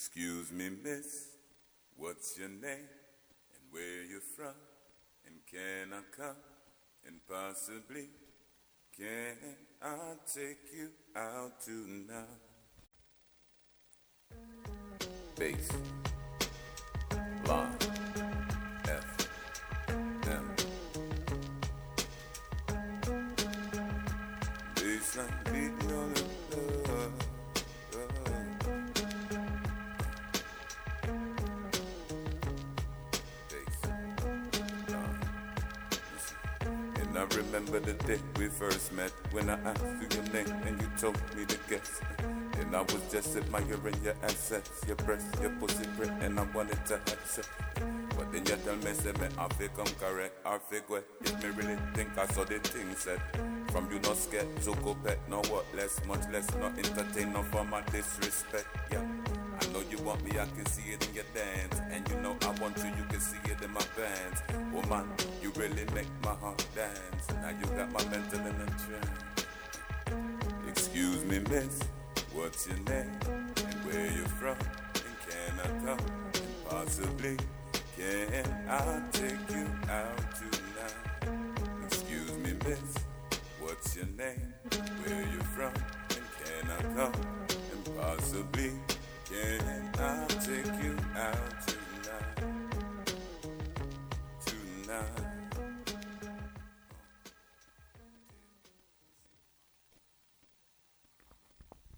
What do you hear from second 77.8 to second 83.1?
can I take you out tonight? Excuse me, miss,